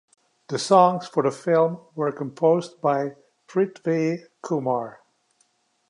[0.47, 3.17] The songs for the film were composed by
[3.47, 4.99] Prithvi Kumar.